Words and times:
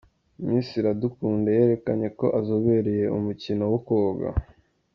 Miss 0.45 0.67
Iradukunda 0.79 1.49
yerekanye 1.57 2.07
ko 2.19 2.25
azobereye 2.39 3.05
umukino 3.17 3.63
wo 3.71 3.79
koga. 3.87 4.29